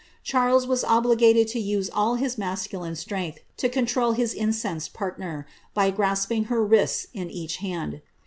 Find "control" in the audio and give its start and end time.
3.69-4.13